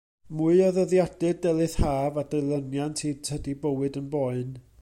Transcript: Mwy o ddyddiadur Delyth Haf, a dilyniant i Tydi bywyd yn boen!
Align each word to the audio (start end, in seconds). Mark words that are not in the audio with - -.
Mwy 0.37 0.61
o 0.67 0.69
ddyddiadur 0.77 1.37
Delyth 1.43 1.75
Haf, 1.83 2.17
a 2.21 2.25
dilyniant 2.33 3.07
i 3.11 3.15
Tydi 3.29 3.59
bywyd 3.67 4.01
yn 4.05 4.13
boen! 4.17 4.53